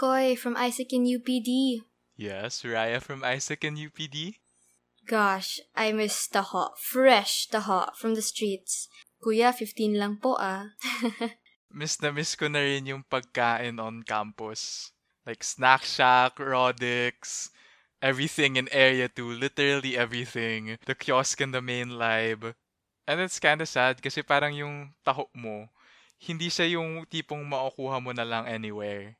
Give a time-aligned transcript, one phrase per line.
[0.00, 1.84] Koy from Isaac and UPD.
[2.16, 4.40] Yes, Raya from Isaac and UPD.
[5.04, 6.72] Gosh, I miss taho.
[6.80, 8.88] Fresh taho from the streets.
[9.20, 10.72] Kuya, 15 lang po ah.
[11.76, 14.96] miss na miss ko na rin yung pagkain on campus.
[15.28, 17.52] Like Snack Shack, Rodix,
[18.00, 20.80] everything in Area 2, literally everything.
[20.88, 22.56] The kiosk in the main lab.
[23.04, 25.68] And it's kinda sad kasi parang yung taho mo,
[26.16, 29.19] hindi siya yung tipong makukuha mo na lang anywhere.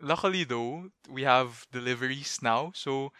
[0.00, 3.12] Luckily though, we have deliveries now, so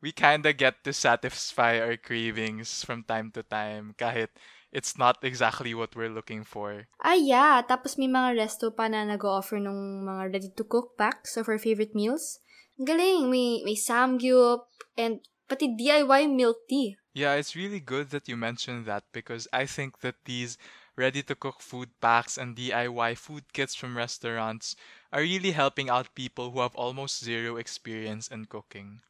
[0.00, 4.32] we kinda get to satisfy our cravings from time to time kahit
[4.72, 6.86] it's not exactly what we're looking for.
[7.02, 7.60] Ah, yeah.
[7.66, 12.38] Tapos may mga resto pa na nag-offer ng mga ready-to-cook packs of our favorite meals.
[12.78, 13.28] Galing.
[13.28, 16.96] May, may samgyup and pati DIY milk tea.
[17.12, 20.56] Yeah, it's really good that you mentioned that because I think that these
[20.94, 24.76] ready-to-cook food packs and DIY food kits from restaurants
[25.12, 29.00] are really helping out people who have almost zero experience in cooking.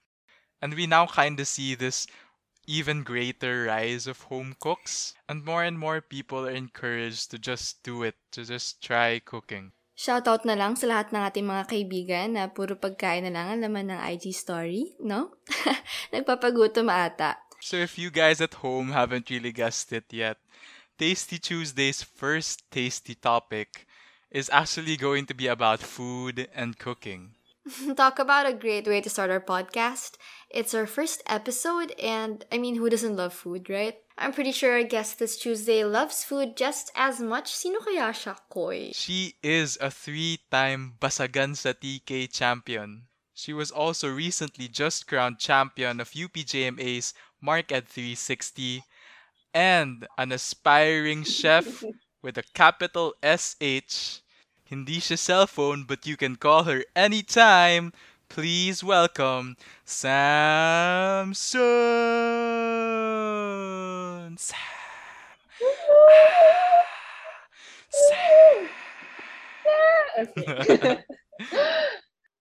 [0.61, 2.07] And we now kind of see this
[2.67, 7.83] even greater rise of home cooks, and more and more people are encouraged to just
[7.83, 9.73] do it, to just try cooking.
[9.99, 13.61] Shoutout na lang sa lahat ng ating mga kaibigan na puro pagkain na lang ang
[13.61, 15.37] laman ng IG story, no?
[16.15, 17.37] Nagpapagutom ata.
[17.61, 20.41] So if you guys at home haven't really guessed it yet,
[20.97, 23.85] Tasty Tuesday's first tasty topic
[24.31, 27.35] is actually going to be about food and cooking.
[27.97, 30.17] Talk about a great way to start our podcast.
[30.49, 33.97] It's our first episode, and I mean, who doesn't love food, right?
[34.17, 37.53] I'm pretty sure our guest this Tuesday loves food just as much.
[37.53, 38.91] Sino kaya siya, Koy?
[38.93, 43.09] She is a three-time Basagan sa TK champion.
[43.33, 48.85] She was also recently just crowned champion of UPJMA's Mark at 360
[49.55, 51.83] and an aspiring chef
[52.23, 54.21] with a capital SH
[54.71, 57.91] Hindi siya cellphone, but you can call her anytime.
[58.31, 61.59] Please welcome Samson.
[64.39, 64.55] Sam.
[65.59, 66.79] Sam.
[67.91, 68.69] Sam.
[69.67, 70.23] Yeah.
[70.23, 71.03] Okay.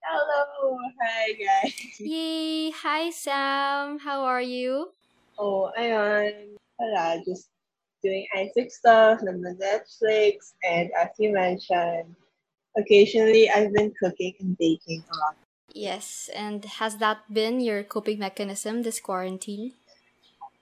[0.05, 0.77] Hello.
[1.01, 1.97] Hi, guys.
[1.97, 2.69] Yay.
[2.69, 3.97] Hi, Sam.
[3.97, 4.93] How are you?
[5.41, 6.53] Oh, ayun.
[6.77, 7.49] Wala, just
[8.03, 12.15] doing Isaac stuff on the Netflix, and as you mentioned,
[12.77, 15.35] occasionally I've been cooking and baking a lot.
[15.73, 19.73] Yes, and has that been your coping mechanism this quarantine?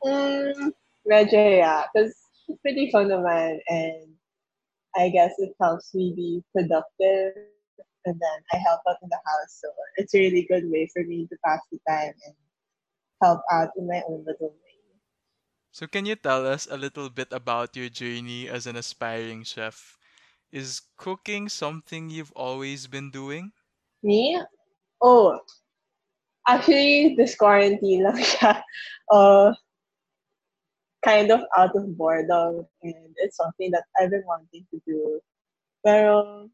[0.04, 0.74] Mm,
[1.08, 2.14] medyo, yeah, because
[2.48, 4.12] it's pretty fun naman, and
[4.96, 7.34] I guess it helps me be productive,
[8.06, 11.04] and then I help out in the house, so it's a really good way for
[11.04, 12.36] me to pass the time and
[13.24, 14.67] help out in my own little way.
[15.78, 20.02] So, can you tell us a little bit about your journey as an aspiring chef?
[20.50, 23.54] Is cooking something you've always been doing?
[24.02, 24.42] Me?
[25.06, 25.38] Oh,
[26.50, 28.58] actually, this quarantine lang siya.
[29.14, 29.54] Uh,
[31.06, 35.22] kind of out of boredom, and it's something that I've been wanting to do.
[35.86, 36.50] Pero,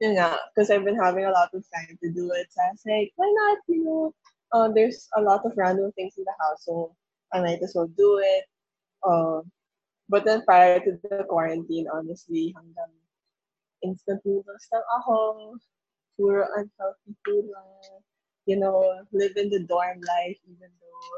[0.00, 2.72] yun nga, because I've been having a lot of time to do it, so I
[2.72, 4.16] was like, why not, you know,
[4.56, 6.64] uh, there's a lot of random things in the house,
[7.32, 8.44] I might as well do it.
[9.02, 9.40] Uh,
[10.08, 12.92] but then prior to the quarantine, honestly, hanggang
[13.82, 15.16] instant noodles lang ako.
[16.16, 18.02] Puro unhealthy food lang.
[18.46, 18.80] You know,
[19.12, 21.12] live in the dorm life even though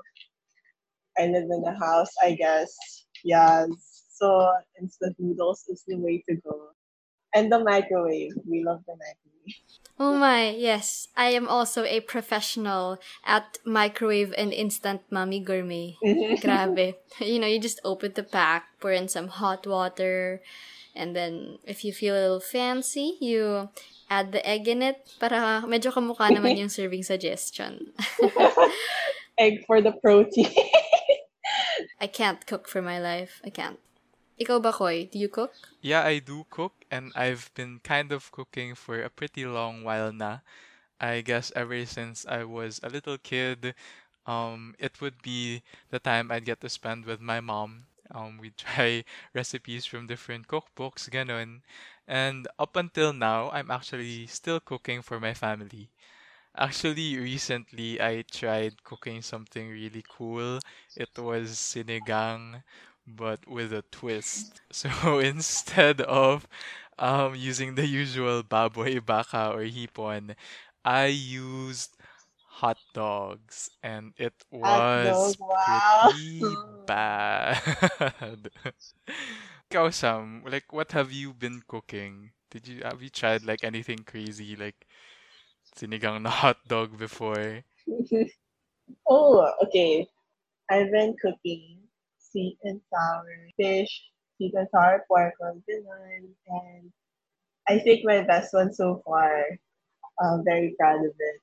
[1.18, 2.74] I live in a house, I guess.
[3.24, 3.68] Yes.
[4.10, 4.50] So
[4.80, 6.70] instant noodles is the way to go.
[7.34, 8.34] And the microwave.
[8.46, 9.29] We love the microwave.
[10.00, 11.08] Oh my, yes.
[11.14, 15.98] I am also a professional at microwave and instant mami gourmet.
[16.40, 16.94] Grabe.
[17.20, 20.40] You know, you just open the pack, pour in some hot water,
[20.96, 23.68] and then if you feel a little fancy, you
[24.08, 27.92] add the egg in it para medyo kamukha naman yung serving suggestion.
[29.38, 30.48] egg for the protein.
[32.00, 33.40] I can't cook for my life.
[33.44, 33.78] I can't.
[34.42, 35.06] Ikaw ba, Koy?
[35.12, 35.54] Do you cook?
[35.82, 40.10] Yeah, I do cook, and I've been kind of cooking for a pretty long while
[40.12, 40.40] now.
[41.00, 43.74] I guess ever since I was a little kid,
[44.26, 47.84] um, it would be the time I'd get to spend with my mom.
[48.10, 49.04] Um, we'd try
[49.34, 51.62] recipes from different cookbooks, ganon.
[52.08, 55.90] And up until now, I'm actually still cooking for my family.
[56.56, 60.60] Actually, recently I tried cooking something really cool.
[60.94, 62.62] It was sinigang
[63.16, 64.60] but with a twist.
[64.72, 66.46] So instead of
[66.98, 70.36] um, using the usual baboy baka or hipon,
[70.84, 71.96] I used
[72.46, 76.10] hot dogs and it was wow.
[76.12, 76.54] pretty
[76.86, 78.50] bad.
[79.70, 82.30] Ikaw, Sam, like what have you been cooking?
[82.50, 84.86] Did you have you tried like anything crazy like
[85.76, 87.62] sinigang na hot dog before.
[89.08, 90.06] oh, okay.
[90.70, 91.79] I've been cooking
[92.30, 93.90] sweet and sour fish,
[94.36, 96.92] sweet and sour pork on Pinoy, and
[97.68, 99.44] I think my best one so far.
[100.20, 101.40] I'm very proud of it.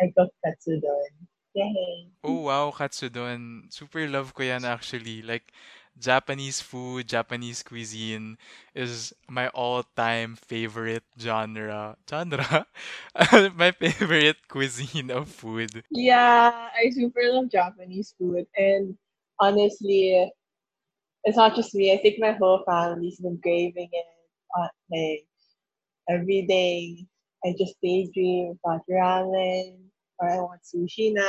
[0.00, 1.26] I cooked katsudon.
[1.54, 2.08] Yay!
[2.24, 3.66] Oh wow, katsudon.
[3.72, 5.22] Super love ko yan actually.
[5.22, 5.52] Like
[5.98, 8.38] Japanese food, Japanese cuisine
[8.74, 11.96] is my all-time favorite genre.
[12.08, 12.66] Genre?
[13.56, 15.84] my favorite cuisine of food.
[15.90, 18.46] Yeah, I super love Japanese food.
[18.56, 18.96] And
[19.42, 20.30] honestly,
[21.24, 21.92] it's not just me.
[21.92, 24.06] I think my whole family's been craving it.
[24.56, 25.26] Uh, like,
[26.08, 27.06] every day,
[27.44, 31.26] I just daydream about ramen or I want sushi na.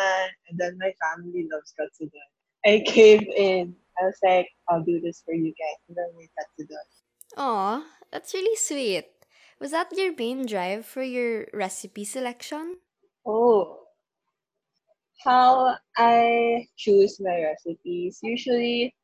[0.50, 2.30] And then my family loves katsudon.
[2.65, 5.80] I came in I was like, I'll do this for you guys.
[5.88, 6.89] And then we got to do it.
[7.38, 9.06] Aw, that's really sweet.
[9.59, 12.77] Was that your main drive for your recipe selection?
[13.25, 13.82] Oh,
[15.24, 18.19] how I choose my recipes.
[18.21, 18.95] Usually,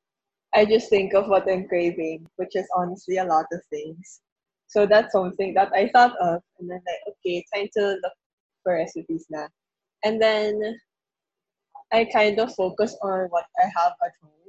[0.54, 4.22] I just think of what I'm craving, which is honestly a lot of things.
[4.68, 8.14] So that's something that I thought of, and then like, okay, time to look
[8.64, 9.48] for recipes now.
[10.04, 10.80] And then
[11.92, 14.40] I kind of focus on what I have at home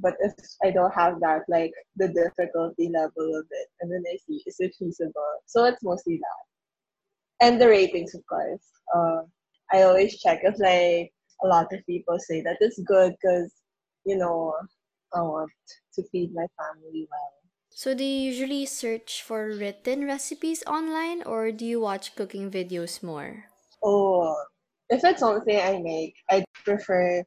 [0.00, 4.16] but if I don't have that, like the difficulty level of it, and then I
[4.26, 5.34] see is it feasible.
[5.46, 8.66] So it's mostly that, and the ratings, of course.
[8.94, 9.22] Uh,
[9.74, 11.12] I always check if like
[11.44, 13.52] a lot of people say that it's good because
[14.06, 14.54] you know
[15.14, 15.52] I want
[15.94, 17.34] to feed my family well.
[17.68, 23.02] So do you usually search for written recipes online, or do you watch cooking videos
[23.02, 23.50] more?
[23.82, 24.34] Oh,
[24.88, 27.22] if it's something I make, I prefer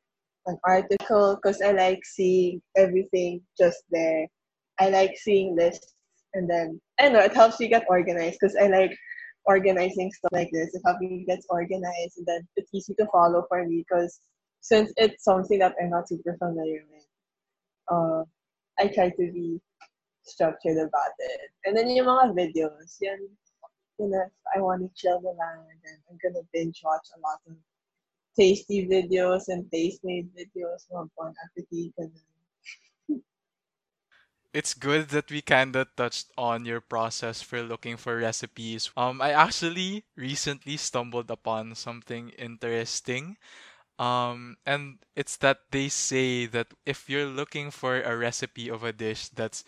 [0.47, 4.27] an article because I like seeing everything just there.
[4.79, 5.93] I like seeing lists
[6.33, 8.91] and then I know it helps you get organized because I like
[9.47, 10.75] organizing stuff like this.
[10.75, 14.19] It helps me get organized and then it's easy to follow for me because
[14.61, 17.07] since it's something that I'm not super familiar with,
[17.89, 18.23] uh,
[18.77, 19.59] I try to be
[20.23, 21.49] structured about it.
[21.65, 23.19] And then yung mga videos, yan,
[23.99, 27.19] you know, if I want to chill the land and I'm gonna binge watch a
[27.19, 27.55] lot of
[28.37, 31.95] tasty videos and Tastemade videos mga bon appetit
[34.53, 38.89] It's good that we kind of touched on your process for looking for recipes.
[38.97, 43.37] Um, I actually recently stumbled upon something interesting.
[43.99, 48.93] Um, and it's that they say that if you're looking for a recipe of a
[48.93, 49.63] dish that's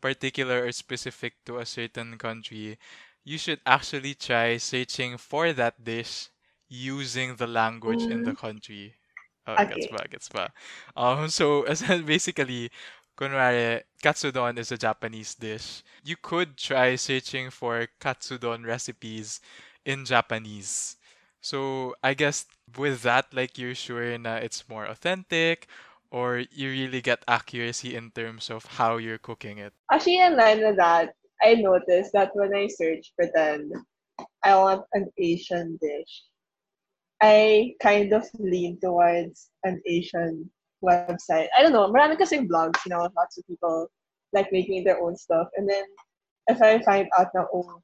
[0.00, 2.78] particular or specific to a certain country,
[3.24, 6.28] you should actually try searching for that dish
[6.68, 8.34] using the language in the mm.
[8.34, 8.94] country.
[9.46, 9.88] Oh, gets Okay.
[9.88, 10.52] ba, gets ba.
[10.96, 12.70] Um, so as basically,
[13.16, 15.82] kunwari, katsudon is a Japanese dish.
[16.04, 19.40] You could try searching for katsudon recipes
[19.84, 20.96] in Japanese.
[21.40, 22.46] So I guess
[22.76, 25.68] with that, like you're sure na it's more authentic,
[26.10, 29.72] or you really get accuracy in terms of how you're cooking it.
[29.90, 33.72] Actually, in line with that, I noticed that when I search pretend
[34.44, 36.24] I want an Asian dish,
[37.22, 40.50] I kind of lean towards an Asian
[40.82, 41.48] website.
[41.56, 43.90] I don't know, marami kasing blogs, you know, lots of people
[44.32, 45.48] like making their own stuff.
[45.56, 45.84] And then
[46.48, 47.82] if I find out na, oh,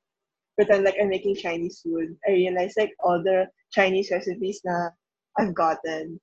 [0.57, 4.91] pretend like I'm making Chinese food, I realize like all the Chinese recipes na
[5.39, 6.21] I've gotten,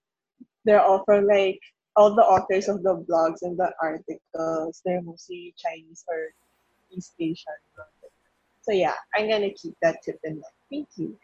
[0.66, 1.60] they're all from like
[1.96, 6.34] all the authors of the blogs and the articles, they're mostly Chinese or
[6.92, 7.62] East Asian.
[8.62, 10.58] So yeah, I'm gonna keep that tip in mind.
[10.72, 11.18] Thank you.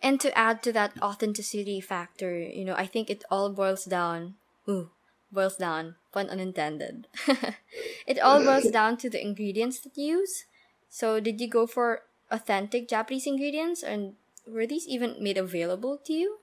[0.00, 4.34] And to add to that authenticity factor, you know, I think it all boils down,
[4.68, 4.90] ooh,
[5.32, 7.08] boils down, pun unintended.
[8.06, 10.44] it all boils down to the ingredients that you use.
[10.88, 16.12] So, did you go for authentic Japanese ingredients and were these even made available to
[16.12, 16.38] you?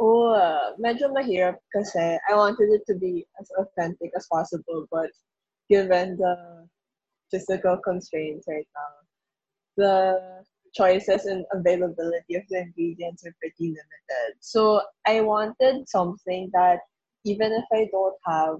[0.00, 5.10] Oh, uh, medyo mahirap kasi I wanted it to be as authentic as possible but
[5.68, 6.34] given the
[7.30, 8.92] physical constraints right now,
[9.76, 9.96] the
[10.74, 14.30] choices and availability of the ingredients are pretty limited.
[14.40, 16.80] So I wanted something that
[17.24, 18.56] even if I don't have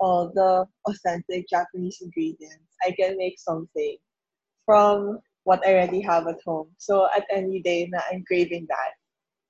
[0.00, 3.96] all the authentic Japanese ingredients, I can make something
[4.66, 6.70] from what I already have at home.
[6.78, 8.92] So at any day na I'm craving that,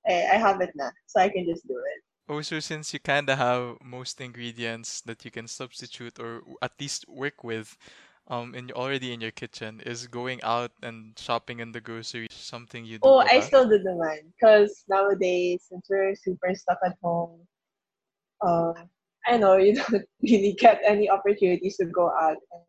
[0.07, 2.03] I, I have it now, so I can just do it.
[2.29, 7.07] Also, since you kind of have most ingredients that you can substitute or at least
[7.07, 7.77] work with,
[8.29, 12.83] um in already in your kitchen is going out and shopping in the grocery something
[12.83, 16.97] you do Oh, I still do the one because nowadays since we're super stuck at
[17.01, 17.47] home,
[18.45, 18.73] uh,
[19.27, 22.63] I know you don't really get any opportunities to go out, and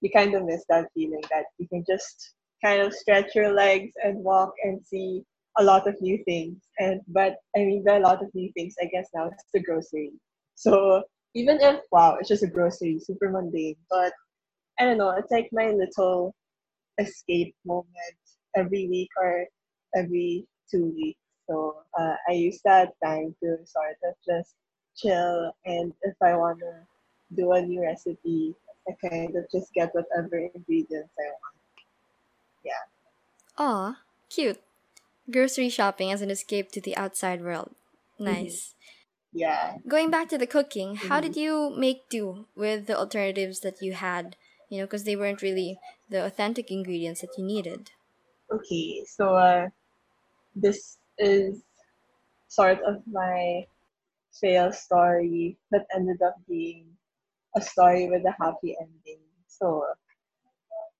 [0.00, 3.92] you kind of miss that feeling that you can just kind of stretch your legs
[4.02, 5.22] and walk and see
[5.58, 6.56] a lot of new things.
[6.78, 8.74] And but I mean, there are a lot of new things.
[8.80, 10.12] I guess now it's the grocery.
[10.54, 11.02] So
[11.34, 14.12] even if wow, it's just a grocery, super mundane, but
[14.78, 15.10] I don't know.
[15.10, 16.34] It's like my little
[16.98, 17.88] escape moment
[18.56, 19.46] every week or
[19.96, 21.18] every two weeks.
[21.48, 24.54] So uh, I use that time to sort of just
[24.96, 26.86] chill, and if I wanna
[27.34, 28.54] do a new recipe,
[28.88, 31.56] I kind of just get whatever ingredients I want.
[32.64, 32.84] Yeah.
[33.58, 34.62] Aw, cute.
[35.30, 37.74] Grocery shopping as an escape to the outside world.
[38.18, 38.74] Nice.
[39.32, 39.78] Yeah.
[39.88, 41.22] Going back to the cooking, how Mhm.
[41.22, 44.36] did you make do with the alternatives that you had?
[44.68, 47.92] You know, because they weren't really the authentic ingredients that you needed.
[48.50, 49.04] Okay.
[49.04, 49.68] So uh,
[50.56, 51.62] this is
[52.48, 53.66] sort of my
[54.40, 56.86] fail story that ended up being
[57.56, 59.22] a story with a happy ending.
[59.46, 59.84] So,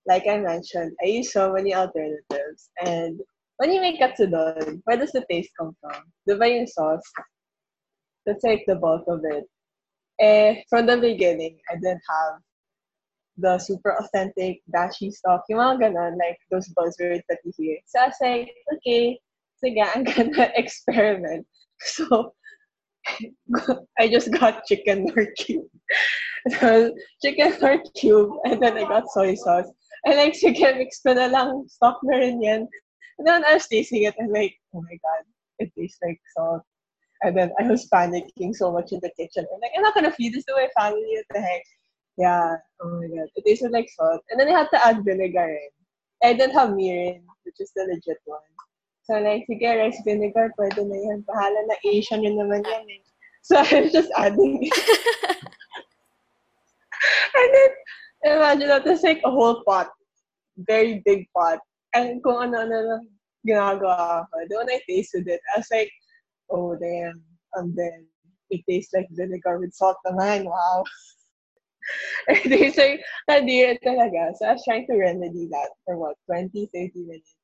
[0.07, 2.71] like I mentioned, I use so many alternatives.
[2.85, 3.21] And
[3.57, 6.03] when you make katsudon, where does the taste come from?
[6.27, 7.03] The yung sauce?
[8.27, 9.45] That's like the bulk of it.
[10.21, 12.41] Eh, from the beginning, I didn't have
[13.37, 15.43] the super authentic dashi stock.
[15.49, 17.79] Yung ganon, like those buzzwords that you hear.
[17.87, 19.19] So I was like, okay,
[19.63, 21.47] sige, I'm gonna experiment.
[21.81, 22.33] So,
[23.99, 25.67] I just got chicken Knorr cube.
[27.23, 29.71] Chicken Knorr cube, and then I got soy sauce.
[30.05, 32.17] And like, sige, mix ko na lang, stock na.
[32.17, 32.69] And
[33.25, 35.25] then I was tasting it, and like, oh my god,
[35.59, 36.63] it tastes like salt.
[37.23, 39.47] And then I was panicking so much in the kitchen.
[39.53, 41.63] I'm like, I'm not gonna feed this to my family, what the heck?
[42.17, 44.21] Yeah, oh my god, it tasted like salt.
[44.31, 45.71] And then I had to add vinegar in.
[46.23, 48.41] I didn't have mirin, which is the legit one.
[49.05, 51.25] So like, sige, rice vinegar, pwede na yan.
[51.29, 53.05] Bahala na, Asian yun naman yan eh.
[53.45, 54.73] So I was just adding it.
[57.37, 57.71] and then,
[58.25, 59.93] imagine that, there's like a whole pot.
[60.57, 61.61] Very big pot.
[61.93, 63.05] And kung ano-ano lang
[63.45, 64.35] ginagawa ko.
[64.49, 65.93] When I tasted it, I was like,
[66.49, 67.21] oh damn.
[67.61, 68.09] And then,
[68.49, 70.49] it tastes like vinegar with salt naman.
[70.49, 70.85] Wow.
[72.29, 74.33] it tastes like kadiri talaga.
[74.41, 77.37] So I was trying to remedy that for what, 20, 30 minutes.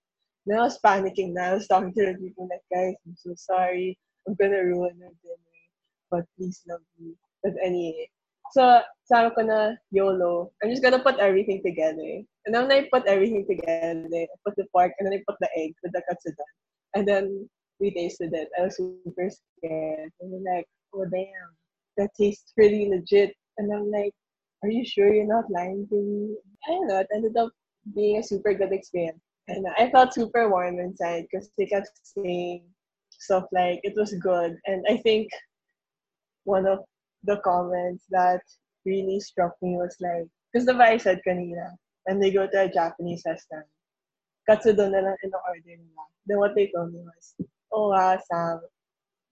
[0.46, 1.52] Then I was panicking na.
[1.52, 3.98] I was talking to the people like, guys, I'm so sorry.
[4.26, 5.56] I'm gonna ruin your dinner.
[6.10, 7.14] But please love me.
[7.42, 8.08] But anyway.
[8.52, 10.50] So, sabi ko na, YOLO.
[10.62, 12.24] I'm just gonna put everything together.
[12.46, 15.48] And then I put everything together, I put the pork and then I put the
[15.56, 16.50] egg with the katsudon.
[16.94, 18.48] And then we tasted it.
[18.58, 20.10] I was super scared.
[20.20, 21.50] And we're like, oh damn,
[21.96, 23.36] that tastes pretty legit.
[23.58, 24.12] And I'm like,
[24.62, 26.36] are you sure you're not lying to me?
[26.66, 26.98] I don't know.
[26.98, 27.50] It ended up
[27.94, 29.20] being a super good experience.
[29.50, 32.64] And I felt super warm inside because they kept saying
[33.10, 34.56] stuff like it was good.
[34.66, 35.28] And I think
[36.44, 36.80] one of
[37.24, 38.40] the comments that
[38.86, 41.76] really struck me was like, because the I said kanina,
[42.06, 43.66] and they go to a Japanese restaurant,
[44.48, 46.04] katsudon na lang in-order nila.
[46.26, 47.34] Then what they told me was,
[47.72, 48.60] oh ah, Sam,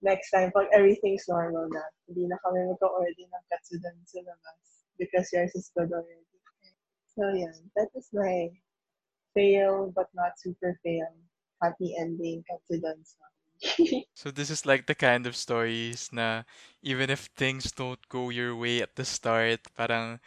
[0.03, 5.27] next time, pag everything's normal na, hindi na kami mag-order ng katsudon sa labas because
[5.33, 6.27] yours is good already.
[7.19, 8.51] So yeah, that is my
[9.39, 11.15] fail but not super fail.
[11.63, 14.07] Happy ending katsudon story.
[14.15, 16.43] So this is like the kind of stories na
[16.83, 20.21] even if things don't go your way at the start, parang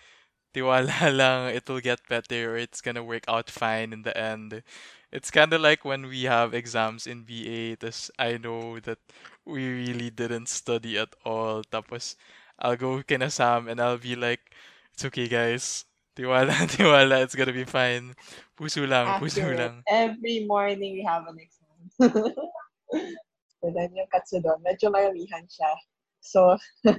[0.53, 4.63] tiwala lang it'll get better or it's gonna work out fine in the end.
[5.11, 8.99] It's kind of like when we have exams in BA, tas I know that
[9.45, 11.63] we really didn't study at all.
[11.63, 12.15] Tapos
[12.59, 14.53] I'll go kina Sam and I'll be like,
[14.93, 15.85] it's okay guys.
[16.25, 18.13] Tiwala, tiwala, it's gonna be fine.
[18.53, 19.57] Puso lang, puso Accurate.
[19.57, 19.75] lang.
[19.89, 21.81] Every morning we have an exam.
[23.65, 25.73] and then yung katsudon, medyo maramihan siya.
[26.21, 26.61] So,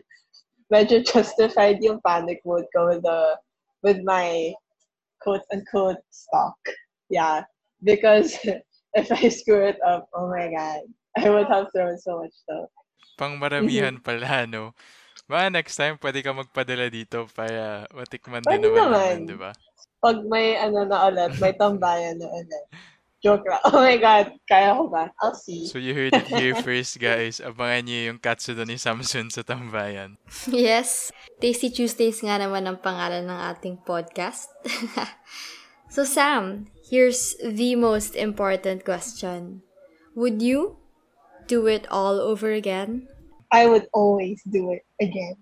[0.74, 3.38] medyo justified yung panic mode ko with the
[3.86, 4.50] with my
[5.22, 6.58] quote unquote stock.
[7.06, 7.46] Yeah.
[7.78, 8.34] Because
[8.94, 10.82] if I screw it up, oh my god,
[11.14, 12.70] I would have thrown so much stuff.
[13.14, 14.74] Pang maramihan pala, no?
[15.32, 19.16] Baka next time, pwede ka magpadala dito para matikman din Pwede naman naman.
[19.24, 19.50] di ba?
[20.04, 22.64] Pag may ano na ulit, may tambayan na ulit.
[23.24, 23.62] Joke lang.
[23.70, 25.08] Oh my god, kaya ko ba?
[25.24, 25.64] I'll see.
[25.72, 27.40] So you heard it here first, guys.
[27.40, 30.20] Abangan niyo yung katsudon ni Samson sa tambayan.
[30.52, 31.14] Yes.
[31.40, 34.52] Tasty Tuesdays nga naman ang pangalan ng ating podcast.
[35.94, 39.64] so Sam, here's the most important question.
[40.12, 40.76] Would you
[41.48, 43.08] do it all over again?
[43.52, 45.36] I would always do it again.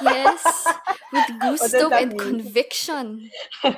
[0.00, 0.70] Yes.
[1.12, 2.18] With gusto and mean?
[2.18, 3.30] conviction.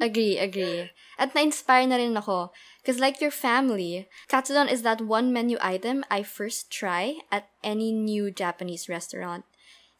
[0.00, 0.88] Agree, agree.
[1.20, 2.52] At na-inspire na rin ako.
[2.80, 7.92] Because like your family, katsudon is that one menu item I first try at any
[7.92, 9.44] new Japanese restaurant.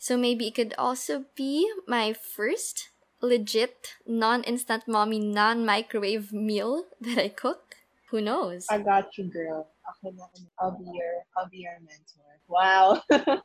[0.00, 2.88] So maybe it could also be my first
[3.20, 7.69] legit non-instant mami non-microwave meal that I cook?
[8.10, 8.66] Who knows?
[8.68, 9.70] I got you, girl.
[9.86, 10.26] Ako na,
[10.58, 12.30] I'll be your, I'll be your mentor.
[12.50, 12.98] Wow.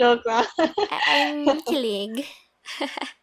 [0.00, 0.48] Joke lang.
[0.90, 2.24] I'm kilig.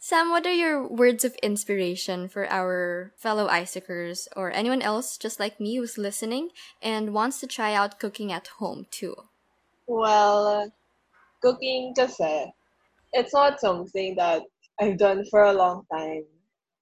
[0.00, 5.40] Sam, what are your words of inspiration for our fellow Isaacers or anyone else just
[5.40, 6.50] like me who's listening
[6.82, 9.16] and wants to try out cooking at home too?
[9.86, 10.66] Well, uh,
[11.40, 12.46] cooking kasi, uh,
[13.14, 14.42] it's not something that
[14.80, 16.24] I've done for a long time.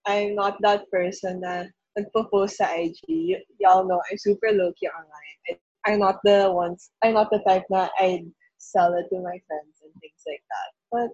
[0.06, 3.00] I'm not that person na nagpo-post sa IG.
[3.08, 5.38] Y- y'all know, I'm super low-key online.
[5.50, 9.40] I- I'm not the ones, I'm not the type na I'd sell it to my
[9.48, 10.70] friends and things like that.
[10.92, 11.10] But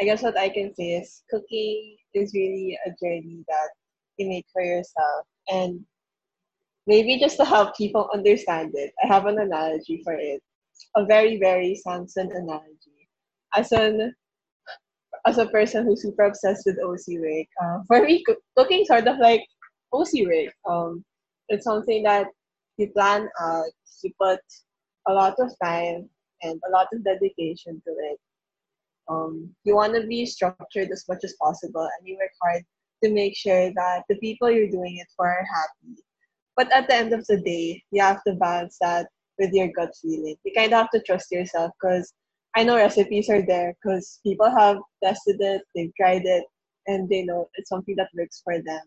[0.00, 3.70] I guess what I can say is cooking is really a journey that
[4.18, 5.26] you make for yourself.
[5.48, 5.84] And
[6.86, 10.42] maybe just to help people understand it, I have an analogy for it.
[10.96, 13.08] A very, very Samson analogy.
[13.54, 14.14] As an
[15.26, 19.06] as a person who's super obsessed with OC Rick, uh, for me, cook- cooking sort
[19.06, 19.40] of like
[19.94, 20.54] OC Rick.
[20.68, 21.04] Um,
[21.48, 22.26] it's something that
[22.76, 23.70] you plan out,
[24.02, 24.40] you put
[25.06, 26.08] a lot of time
[26.42, 28.18] and a lot of dedication to it.
[29.08, 32.62] Um, you want to be structured as much as possible, and you work hard
[33.02, 36.02] to make sure that the people you're doing it for are happy.
[36.56, 39.08] But at the end of the day, you have to balance that
[39.38, 40.36] with your gut feeling.
[40.44, 42.12] You kind of have to trust yourself because
[42.56, 46.44] I know recipes are there because people have tested it, they've tried it,
[46.86, 48.82] and they know it's something that works for them.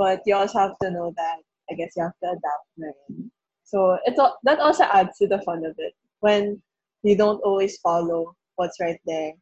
[0.00, 3.30] But you also have to know that I guess you have to adapt rin.
[3.64, 6.62] So it's all, that also adds to the fun of it when
[7.02, 9.32] you don't always follow what's right there.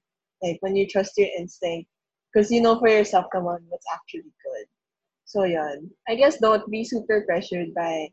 [0.42, 1.88] Like when you trust your instinct,
[2.26, 4.66] because you know for yourself, come on, what's actually good.
[5.26, 5.90] So yun.
[6.08, 8.08] I guess don't be super pressured by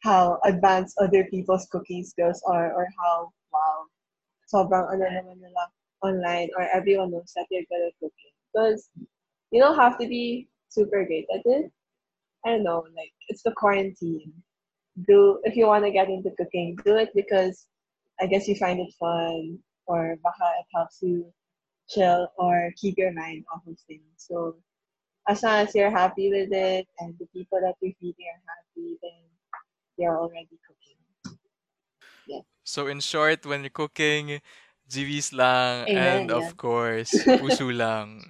[0.00, 3.88] how advanced other people's cooking skills are or how wow
[4.52, 5.64] sobrang ano naman nila
[6.04, 8.36] online or everyone knows that you're good at cooking.
[8.52, 8.90] Because
[9.50, 11.70] you don't have to be super great at it.
[12.44, 14.32] I don't know, like it's the quarantine.
[15.08, 17.66] Do if you want to get into cooking, do it because
[18.20, 21.32] I guess you find it fun or baka it helps you
[21.88, 24.12] chill or keep your mind off of things.
[24.16, 24.56] So
[25.28, 28.98] as long as you're happy with it and the people that you're feeding are happy,
[29.02, 29.22] then
[29.96, 30.82] you're already cooking.
[32.64, 34.40] So in short, when you're cooking,
[34.88, 37.10] GVs lang Amen, and of course,
[37.42, 38.22] puso lang.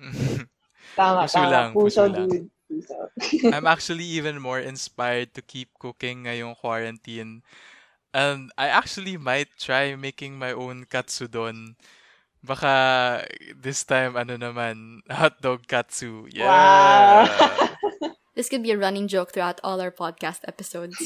[0.96, 1.48] Tama, Puso tama.
[1.48, 2.28] lang, puso, puso lang.
[2.28, 2.50] dude.
[2.68, 2.96] Puso.
[3.50, 7.42] I'm actually even more inspired to keep cooking ngayong quarantine.
[8.14, 11.76] And I actually might try making my own katsudon.
[12.42, 13.24] Baka
[13.57, 16.26] this time, ano naman, hotdog katsu.
[16.31, 16.48] Yeah.
[16.48, 17.26] Wow.
[18.35, 20.96] This could be a running joke throughout all our podcast episodes.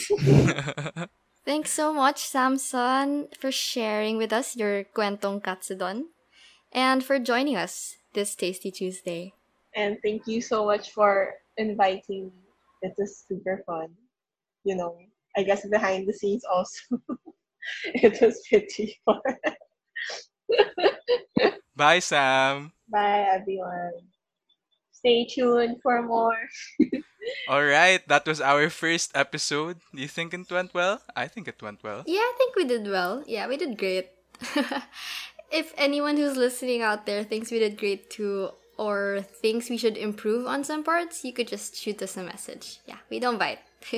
[1.45, 6.11] Thanks so much, Samson, for sharing with us your kwentong katsudon
[6.73, 9.33] and for joining us this Tasty Tuesday.
[9.77, 12.43] And thank you so much for inviting me.
[12.83, 13.89] It was super fun.
[14.65, 14.99] You know,
[15.37, 16.99] I guess behind the scenes also,
[17.95, 19.21] it was pretty fun.
[21.77, 22.73] Bye, Sam.
[22.89, 24.09] Bye, everyone.
[24.91, 26.41] Stay tuned for more.
[27.49, 29.79] All right, that was our first episode.
[29.95, 31.03] Do you think it went well?
[31.15, 32.03] I think it went well.
[32.07, 33.23] Yeah, I think we did well.
[33.27, 34.09] Yeah, we did great.
[35.53, 39.97] if anyone who's listening out there thinks we did great too, or thinks we should
[39.97, 42.81] improve on some parts, you could just shoot us a message.
[42.87, 43.61] Yeah, we don't bite.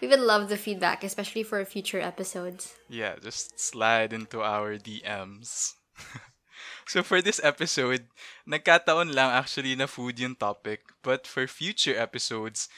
[0.00, 2.74] we would love the feedback, especially for future episodes.
[2.88, 5.74] Yeah, just slide into our DMs.
[6.86, 8.06] so for this episode,
[8.46, 12.68] nagkataon lang actually na food yung topic, but for future episodes,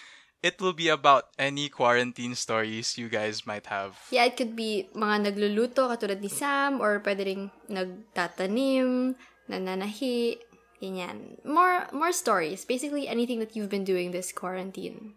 [0.44, 3.96] it will be about any quarantine stories you guys might have.
[4.12, 9.16] Yeah, it could be mga nagluluto katulad ni Sam or pwede ring nagtatanim,
[9.48, 10.36] nananahi,
[10.84, 11.40] ganyan.
[11.44, 12.64] More, more stories.
[12.64, 15.14] Basically, anything that you've been doing this quarantine.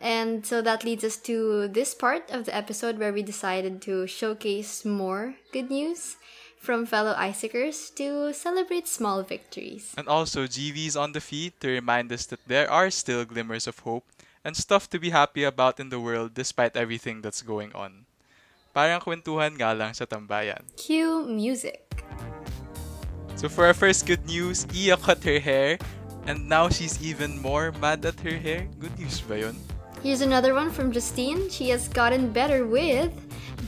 [0.00, 4.06] And so that leads us to this part of the episode where we decided to
[4.06, 6.16] showcase more good news
[6.60, 9.94] from fellow Isaacers to celebrate small victories.
[9.96, 13.78] And also, GV's on the feed to remind us that there are still glimmers of
[13.80, 14.04] hope
[14.44, 18.06] and stuff to be happy about in the world despite everything that's going on.
[18.74, 20.62] Parang kwentuhan nga lang sa tambayan.
[20.78, 21.82] Cue music.
[23.38, 25.78] So for our first good news, Iya cut her hair
[26.26, 28.66] and now she's even more mad at her hair.
[28.82, 29.54] Good news ba yun?
[30.02, 31.46] Here's another one from Justine.
[31.46, 33.14] She has gotten better with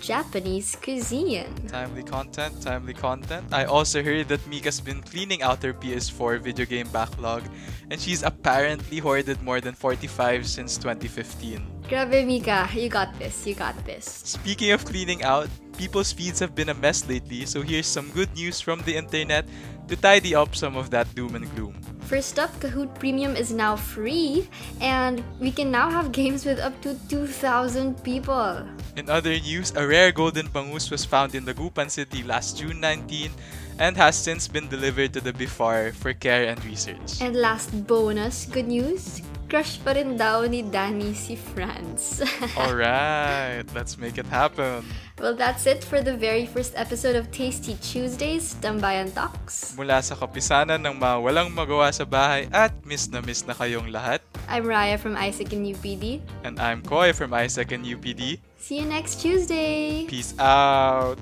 [0.02, 1.46] Japanese cuisine.
[1.70, 3.46] Timely content, timely content.
[3.54, 7.46] I also heard that Mika's been cleaning out her PS4 video game backlog
[7.94, 11.62] and she's apparently hoarded more than 45 since 2015.
[11.90, 12.70] Grabe, Mika.
[12.70, 13.42] You got this.
[13.44, 14.06] You got this.
[14.06, 18.30] Speaking of cleaning out, people's feeds have been a mess lately, so here's some good
[18.38, 19.42] news from the internet
[19.88, 21.74] to tidy up some of that doom and gloom.
[22.06, 24.46] First up, Kahoot Premium is now free,
[24.80, 28.62] and we can now have games with up to 2,000 people.
[28.94, 33.34] In other news, a rare golden bangus was found in Dagupan City last June 19
[33.80, 37.18] and has since been delivered to the BFAR for care and research.
[37.18, 42.22] And last bonus, good news, crush pa rin daw ni Danny si Franz.
[42.62, 44.86] Alright, let's make it happen.
[45.18, 49.74] Well, that's it for the very first episode of Tasty Tuesdays, Tambayan Talks.
[49.74, 53.90] Mula sa kapisanan ng mga walang magawa sa bahay at miss na miss na kayong
[53.90, 54.22] lahat.
[54.46, 56.22] I'm Raya from Isaac and UPD.
[56.46, 58.38] And I'm Koy from Isaac and UPD.
[58.62, 60.06] See you next Tuesday!
[60.06, 61.18] Peace out!